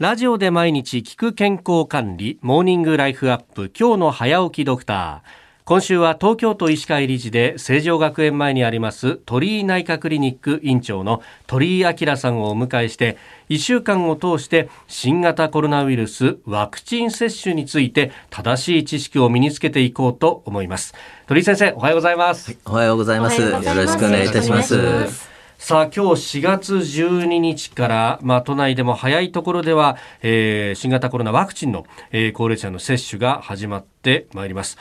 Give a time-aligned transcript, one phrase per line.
[0.00, 5.28] ラジオで毎日聞く健康管理、モーニングライフアップ、今日の早起きドクター。
[5.66, 13.18] 今週は東京都医師会理事で成城学園前にあります鳥居内科クリニック院長の鳥居明さんをお迎えして
[13.50, 20.94] 1週間を通して新型コロナウイルスワクチン接種について正しい知識を身につけていこうと思います。
[21.26, 23.38] 鳥居先生おはようございます、はい、おはようございます。
[23.38, 25.29] よろしくお願いいたします
[25.70, 34.78] さあ今日4月12日から、まあ、都内でも早いところでは、えー、新型コロナワクチンの、えー、高齢者の接種が始まってまいります。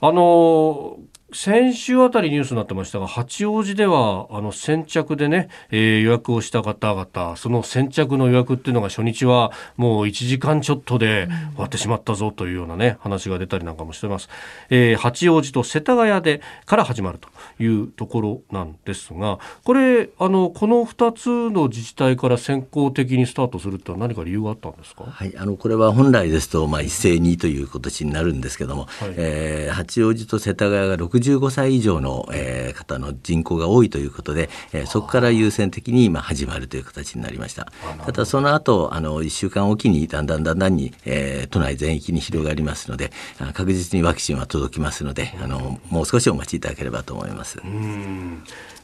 [0.00, 14.28] あのー先週あたりニュースになってましたが八王子ではあの先着でね、えー、予約をした方々その先着の予約っていうのが初日はもう1時間ちょっとで終わってしまったぞというようなね話が出たりなんかもしてます、
[14.70, 17.28] えー、八王子と世田谷でから始まると
[17.62, 37.72] いうところなんですがこれあのこの2つの自治体から先行的にスタートするって何か理由があったんですか、はい、あのこれは本来ですと、まあ、一斉にという形になるんですけども、はい、えー、八王子と世田谷が65歳以上の、えー、方の人口が多いということで、えー、そこから優先的に今始まるという形になりました。
[38.04, 43.12] ただその後あの1週間おきにだんだんだんだんに、えー、都内全域に広がりますので
[43.54, 47.60] 確実にワクチンは届きますのであのもう少しお待ちいただければと思います。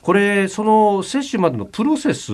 [0.03, 2.33] これその接種までのプロセス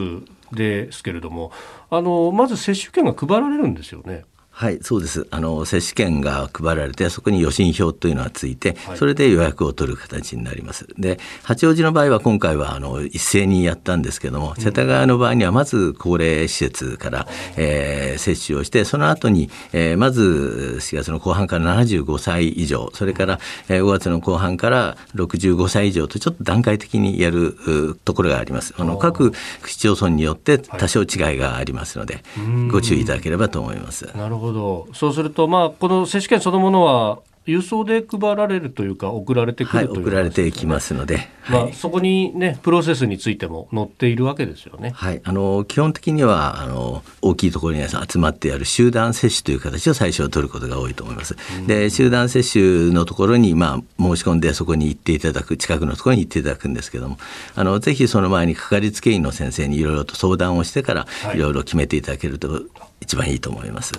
[0.53, 1.51] ですけれども
[1.91, 4.25] あのまず接種券が配られるんですよね。
[4.57, 5.27] はい、そうです。
[5.33, 10.87] あの接種券が配られて、そこに予診票というのがついて、それで予約を取る形になります。
[10.97, 28.73] で、八王子の場合は今回はあの一斉にやったんですけども、世田谷の場合にはまず高齢施設から、えー、接種をして、その後に、えー、まず4月の後半から75歳以上、それから、えー、5月の後半から65歳以上とちょっと段階的にやるところがあります。
[28.79, 29.33] あの各
[29.67, 32.23] 市町村によって多少違いがありますので、
[32.71, 34.05] ご注意いただければと思います。
[34.17, 34.89] なるほど。
[34.93, 44.93] そうすると、まあ、この接種券そのものは郵送で配られるというか送られてくるという、はい、送られてきますので、まあ、そこにねプロセスについても載っているわけですよね。
[44.95, 51.37] はい、あの基本的にはあの大きいところに集まってやる集団接種という形を最初は取ることが多いと思います。
[51.67, 57.19] で集団接種のところにまあ申し込んでそこに行っていただく近くのところに行っていただくんですけども、
[57.55, 62.63] あのぜひその前にかかりつけ医の先生にいろいろと相談をしてからいろいろ決めていただけると
[63.05, 63.93] 一番いいと思います。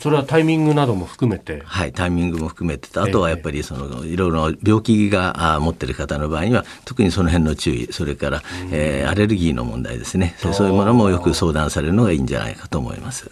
[0.00, 1.62] それはタイミングなども含めて？
[1.64, 10.34] はい、タイミングも含めて、あとはやっぱりそのいろいろ病気が持ってる方の場合には特にその辺の注意、それから、えー、アレルギーの問題ですね。
[10.38, 13.30] そういうものもよく相談されるのがいいんじゃないかと思います。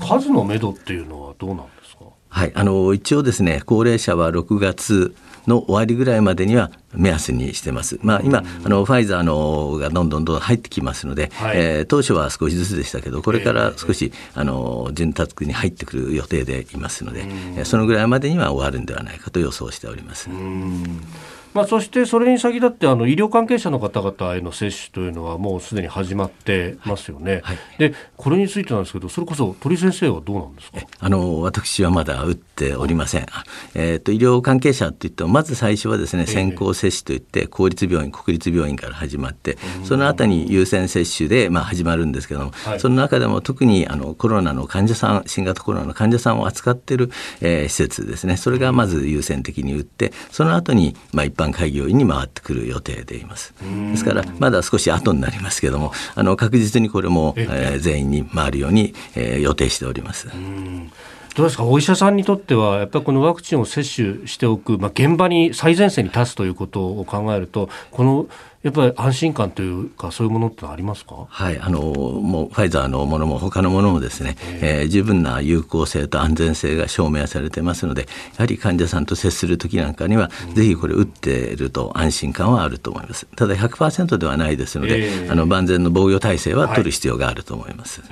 [0.00, 2.04] 数の目処っていうのはどうなんですか？
[2.28, 5.14] はい、あの一応ですね、高齢者は6月
[5.46, 7.98] の終わりぐらいまでには目安にしてます。
[8.02, 20.28] まあ、今、あのファイザーのがどんどんどん入ってきますので、はい、えー、当初は少しずつでしたけど、これから少し、あの潤沢に入ってくる予定でいますので、そのぐらいまでには終わるんではないかと予想しております。
[21.56, 30.78] まあ、そしてそれに先立ってあの医療関係者の方々への接種というのはもうすでに始まってますよね、はい、でこれについてなんですけどそれこそ鳥先生はどうなんですか？
[31.00, 33.26] あの私はまだ打っておりません、
[33.74, 48.36] えーと、医療関係者といってもまず最初はですね先行接種といって公立病院国立病院から始まって、その後に優先接種でまあ始まるんですけども、はい、その中でも特にあのコロナの患者さん新型コロナの患者さんを扱っている、えー、施設ですね。
[48.36, 53.54] それがまず優先的に打ってその後にまあ一般般開業医に回ってくる予定でいます。
[53.90, 60.28] ですからまだ少し後になりますけどもあの確実にこれも、えー、全員に回るように、えー、予定しております。
[61.36, 61.64] どうですか？
[61.64, 68.26] お医者さんにとってはやっぱりこのワクチンを接種しておく、まあ、現場に最前線に立つということを考えるとこの
[68.62, 71.26] やっぱり安心感というかそういうものってありますか？
[71.28, 78.08] はいあのもうファイザーのものも他のものもですね、えー、十分な有効性と安全性が証明されてますのでや
[78.38, 83.26] はり患者さんと接する時なんかには、うん、ぜひこれ打っていると安心感はあると思います。
[83.36, 88.00] ただ100%ではないですので、えー、あの万全の防御体制は取る必要があると思います。
[88.00, 88.10] はい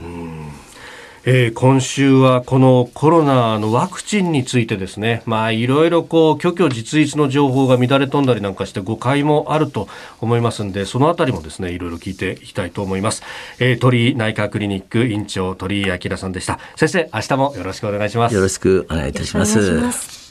[1.27, 9.89] えー、今週はこのコロナのワクチンについてですね、まあいろいろこう、虚虚実実の情報が乱れ飛んだりなんかして誤解もあると
[10.21, 13.23] 思いますんで、そのあたりもですね、いろいろ聞いていきたいと思います。
[13.59, 16.59] えー、鳥居内科クリニック院長鳥居明さんでした。
[16.77, 18.35] 先生、明日もよろしくお願いします。
[18.35, 20.24] よろしくお願いいたします。